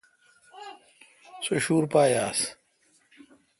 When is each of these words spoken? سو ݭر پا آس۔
سو 1.43 1.53
ݭر 1.63 1.83
پا 1.91 2.01
آس۔ 2.25 2.39